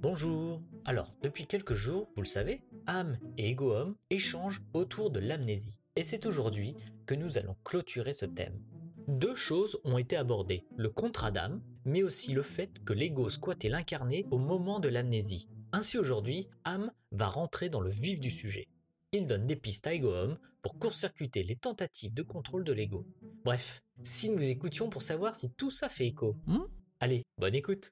[0.00, 5.80] Bonjour Alors, depuis quelques jours, vous le savez, âme et égo-homme échangent autour de l'amnésie.
[5.96, 8.62] Et c'est aujourd'hui que nous allons clôturer ce thème.
[9.08, 13.68] Deux choses ont été abordées, le contrat d'âme, mais aussi le fait que l'ego squattait
[13.68, 15.48] l'incarné au moment de l'amnésie.
[15.72, 18.68] Ainsi aujourd'hui, âme va rentrer dans le vif du sujet.
[19.10, 23.04] Il donne des pistes à ego-homme pour court-circuiter les tentatives de contrôle de l'ego.
[23.44, 26.36] Bref, si nous écoutions pour savoir si tout ça fait écho.
[26.46, 26.66] Hmm?
[27.00, 27.90] Allez, bonne écoute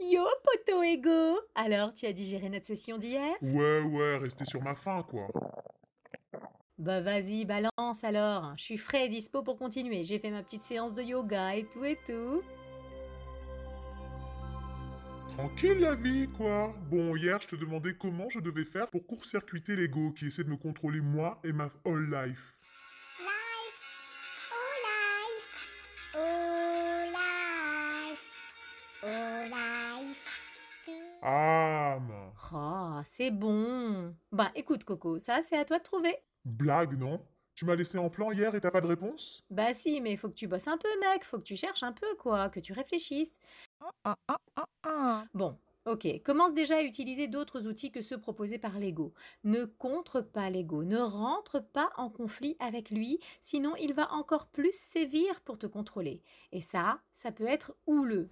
[0.00, 3.34] Yo, poto ego Alors, tu as digéré notre session d'hier?
[3.42, 5.28] Ouais, ouais, restez sur ma faim, quoi.
[6.78, 8.54] Bah vas-y, balance alors.
[8.56, 10.02] Je suis frais et dispo pour continuer.
[10.02, 12.42] J'ai fait ma petite séance de yoga et tout et tout.
[15.34, 16.74] Tranquille la vie, quoi.
[16.90, 20.50] Bon, hier, je te demandais comment je devais faire pour court-circuiter l'ego qui essaie de
[20.50, 22.60] me contrôler moi et ma whole life.
[31.22, 32.32] Âme.
[32.52, 34.14] Oh, c'est bon.
[34.32, 36.16] Bah écoute Coco, ça c'est à toi de trouver.
[36.44, 37.20] Blague, non
[37.54, 39.44] Tu m'as laissé en plan hier et t'as pas de réponse?
[39.50, 41.92] Bah si, mais faut que tu bosses un peu mec, faut que tu cherches un
[41.92, 43.38] peu quoi, que tu réfléchisses.
[45.34, 49.14] Bon, Ok, commence déjà à utiliser d'autres outils que ceux proposés par l'ego.
[49.44, 54.46] Ne contre pas l'ego, ne rentre pas en conflit avec lui, sinon il va encore
[54.48, 56.22] plus sévir pour te contrôler.
[56.52, 58.28] Et ça, ça peut être houleux.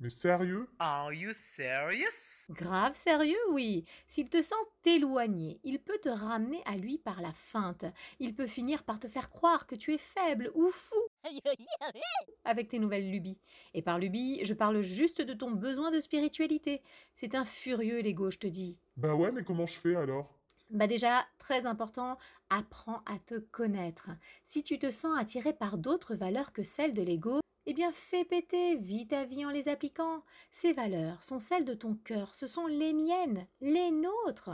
[0.00, 0.66] Mais sérieux?
[0.78, 2.50] Are you serious?
[2.50, 3.84] Grave sérieux, oui.
[4.08, 4.54] S'il te sent
[4.86, 7.84] éloigné, il peut te ramener à lui par la feinte.
[8.18, 10.96] Il peut finir par te faire croire que tu es faible ou fou
[12.44, 13.36] avec tes nouvelles lubies.
[13.74, 16.82] Et par lubie, je parle juste de ton besoin de spiritualité.
[17.12, 18.78] C'est un furieux l'ego, je te dis.
[18.96, 20.40] Bah ouais, mais comment je fais alors?
[20.70, 22.16] Bah déjà, très important,
[22.48, 24.08] apprends à te connaître.
[24.44, 27.40] Si tu te sens attiré par d'autres valeurs que celles de l'ego,
[27.70, 30.24] eh bien, fais péter, vis ta vie en les appliquant.
[30.50, 34.50] Ces valeurs sont celles de ton cœur, ce sont les miennes, les nôtres.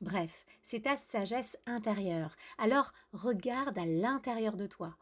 [0.00, 2.36] Bref, c'est ta sagesse intérieure.
[2.58, 4.96] Alors, regarde à l'intérieur de toi.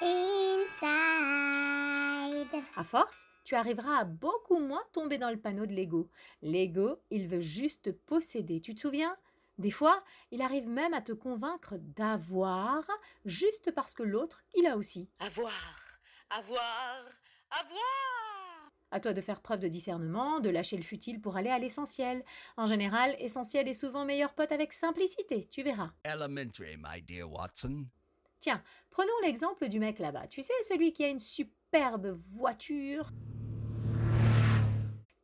[0.00, 0.88] Inside.
[2.76, 6.08] À force, tu arriveras à beaucoup moins tomber dans le panneau de l'ego.
[6.40, 8.62] L'ego, il veut juste posséder.
[8.62, 9.14] Tu te souviens?
[9.58, 12.84] Des fois, il arrive même à te convaincre d'avoir
[13.24, 15.10] juste parce que l'autre, il a aussi.
[15.18, 15.52] Avoir,
[16.30, 17.04] avoir,
[17.50, 18.72] avoir.
[18.90, 22.24] À toi de faire preuve de discernement, de lâcher le futile pour aller à l'essentiel.
[22.56, 25.90] En général, essentiel est souvent meilleur pote avec simplicité, tu verras.
[26.04, 27.86] Elementary, my dear Watson.
[28.40, 30.28] Tiens, prenons l'exemple du mec là-bas.
[30.28, 33.10] Tu sais, celui qui a une superbe voiture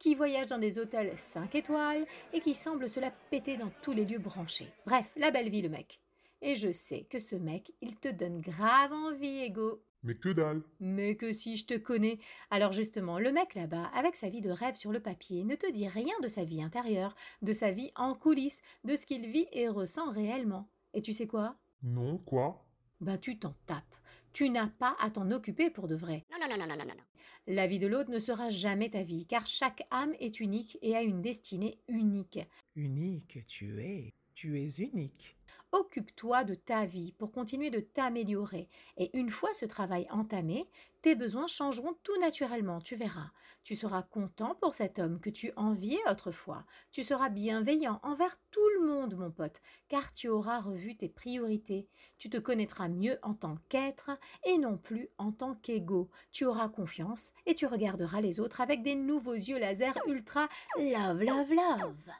[0.01, 3.93] qui voyage dans des hôtels 5 étoiles et qui semble se la péter dans tous
[3.93, 4.73] les lieux branchés.
[4.87, 6.01] Bref, la belle vie le mec.
[6.43, 9.83] Et je sais que ce mec, il te donne grave envie, Ego.
[10.03, 12.19] Mais que dalle Mais que si je te connais.
[12.51, 15.71] Alors justement, le mec là-bas, avec sa vie de rêve sur le papier, ne te
[15.71, 19.49] dit rien de sa vie intérieure, de sa vie en coulisses, de ce qu'il vit
[19.53, 20.67] et ressent réellement.
[20.95, 21.57] Et tu sais quoi?
[21.83, 22.65] Non, quoi?
[23.03, 23.95] Bah tu t'en tapes.
[24.33, 26.25] Tu n'as pas à t'en occuper pour de vrai.
[26.31, 27.05] Non, non, non, non, non, non, non.
[27.47, 30.95] La vie de l'autre ne sera jamais ta vie, car chaque âme est unique et
[30.95, 32.39] a une destinée unique.
[32.77, 34.15] Unique, tu es.
[34.35, 35.37] Tu es unique.
[35.73, 38.69] Occupe-toi de ta vie pour continuer de t'améliorer.
[38.97, 40.69] Et une fois ce travail entamé,
[41.03, 43.31] tes besoins changeront tout naturellement, tu verras.
[43.63, 46.65] Tu seras content pour cet homme que tu enviais autrefois.
[46.91, 51.89] Tu seras bienveillant envers tout le monde, mon pote, car tu auras revu tes priorités.
[52.19, 54.11] Tu te connaîtras mieux en tant qu'être
[54.45, 56.11] et non plus en tant qu'ego.
[56.33, 61.23] Tu auras confiance et tu regarderas les autres avec des nouveaux yeux laser ultra love,
[61.23, 62.11] love, love.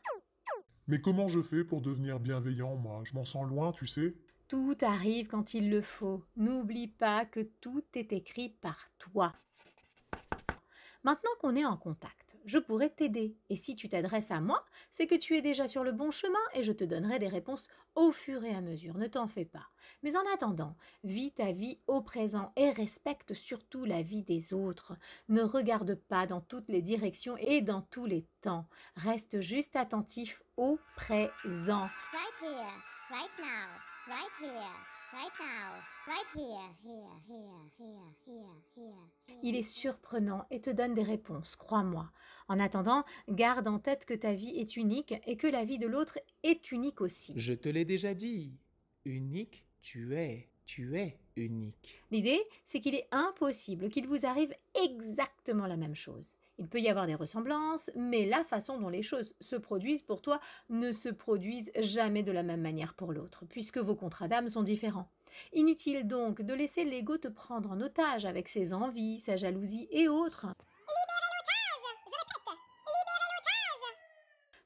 [0.89, 3.03] Mais comment je fais pour devenir bienveillant, moi?
[3.05, 4.15] Je m'en sens loin, tu sais
[4.49, 6.25] Tout arrive quand il le faut.
[6.37, 9.33] N'oublie pas que tout est écrit par toi.
[11.03, 13.35] Maintenant qu'on est en contact, je pourrais t'aider.
[13.49, 16.39] Et si tu t'adresses à moi, c'est que tu es déjà sur le bon chemin
[16.55, 18.99] et je te donnerai des réponses au fur et à mesure.
[18.99, 19.67] Ne t'en fais pas.
[20.03, 24.95] Mais en attendant, vis ta vie au présent et respecte surtout la vie des autres.
[25.29, 28.67] Ne regarde pas dans toutes les directions et dans tous les temps.
[28.97, 31.89] Reste juste attentif au présent.
[32.13, 32.73] Right here,
[33.11, 33.69] right now,
[34.07, 35.00] right here.
[39.43, 42.11] Il est surprenant et te donne des réponses, crois-moi.
[42.49, 45.87] En attendant, garde en tête que ta vie est unique et que la vie de
[45.87, 47.35] l'autre est unique aussi.
[47.37, 48.59] Je te l'ai déjà dit.
[49.05, 50.49] Unique, tu es.
[50.67, 52.03] Tu es unique.
[52.11, 54.55] L'idée, c'est qu'il est impossible qu'il vous arrive
[54.85, 56.35] exactement la même chose.
[56.59, 60.21] Il peut y avoir des ressemblances, mais la façon dont les choses se produisent pour
[60.21, 64.49] toi ne se produisent jamais de la même manière pour l'autre, puisque vos contrats d'âme
[64.49, 65.09] sont différents.
[65.55, 70.09] Inutile donc de laisser l'ego te prendre en otage avec ses envies, sa jalousie et
[70.09, 70.49] autres.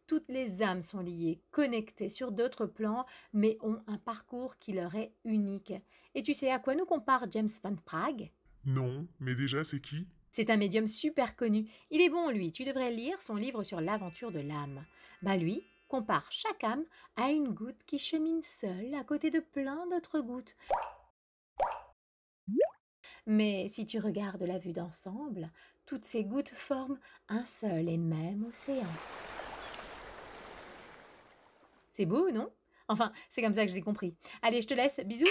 [0.07, 4.95] Toutes les âmes sont liées, connectées sur d'autres plans, mais ont un parcours qui leur
[4.95, 5.73] est unique.
[6.15, 8.31] Et tu sais à quoi nous compare James Van Prague?
[8.67, 10.07] Non, mais déjà, c'est qui?
[10.31, 11.71] C'est un médium super connu.
[11.91, 12.53] Il est bon, lui.
[12.53, 14.85] Tu devrais lire son livre sur l'aventure de l'âme.
[15.23, 16.85] Bah lui compare chaque âme
[17.17, 20.57] à une goutte qui chemine seule à côté de plein d'autres gouttes.
[23.27, 25.51] Mais si tu regardes la vue d'ensemble,
[25.87, 26.99] toutes ces gouttes forment
[27.29, 28.91] un seul et même océan.
[31.95, 32.51] C'est beau, non?
[32.89, 34.17] Enfin, c'est comme ça que je l'ai compris.
[34.43, 35.01] Allez, je te laisse.
[35.07, 35.29] Bisous